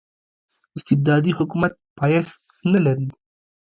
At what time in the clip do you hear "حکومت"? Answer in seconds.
1.37-1.73